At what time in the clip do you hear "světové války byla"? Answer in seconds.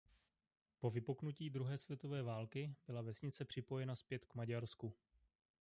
1.77-3.01